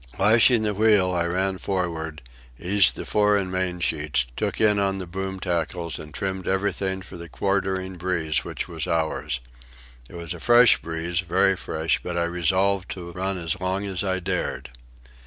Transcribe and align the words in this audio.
Lashing 0.17 0.63
the 0.63 0.73
wheel 0.73 1.11
I 1.11 1.25
ran 1.27 1.59
forward, 1.59 2.23
eased 2.57 2.95
the 2.95 3.05
fore 3.05 3.37
and 3.37 3.51
mainsheets, 3.51 4.25
took 4.35 4.59
in 4.59 4.79
on 4.79 4.97
the 4.97 5.05
boom 5.05 5.39
tackles 5.39 5.99
and 5.99 6.11
trimmed 6.11 6.47
everything 6.47 7.03
for 7.03 7.17
the 7.17 7.29
quartering 7.29 7.97
breeze 7.97 8.43
which 8.43 8.67
was 8.67 8.87
ours. 8.87 9.41
It 10.09 10.15
was 10.15 10.33
a 10.33 10.39
fresh 10.39 10.81
breeze, 10.81 11.19
very 11.19 11.55
fresh, 11.55 11.99
but 12.01 12.17
I 12.17 12.23
resolved 12.23 12.89
to 12.93 13.11
run 13.11 13.37
as 13.37 13.61
long 13.61 13.85
as 13.85 14.03
I 14.03 14.19
dared. 14.19 14.71